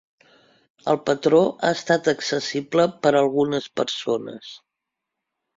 [0.93, 4.53] El patró ha estat accessible per a algunes persones.